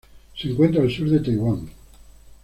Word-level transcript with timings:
Se 0.35 0.49
encuentra 0.49 0.81
al 0.81 0.89
sur 0.89 1.07
de 1.11 1.19
Taiwán. 1.19 1.69